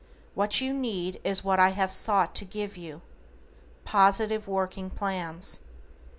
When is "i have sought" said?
1.59-2.33